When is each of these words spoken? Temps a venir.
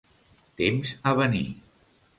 Temps 0.61 0.95
a 1.13 1.15
venir. 1.23 1.47